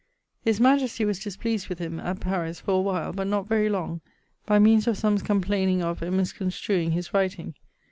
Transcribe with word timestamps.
'His 0.43 0.59
majestie 0.59 1.05
was 1.05 1.19
displeased 1.19 1.69
with 1.69 1.77
him' 1.77 1.99
(at 1.99 2.19
Paris) 2.19 2.59
'for 2.59 2.71
a 2.71 2.81
while, 2.81 3.13
but 3.13 3.27
not 3.27 3.47
very 3.47 3.69
long, 3.69 4.01
by 4.47 4.57
means 4.57 4.87
of 4.87 4.97
some's 4.97 5.21
complayning 5.21 5.83
of 5.83 6.01
and 6.01 6.17
misconstruing 6.17 6.93
his 6.93 7.13
writing. 7.13 7.53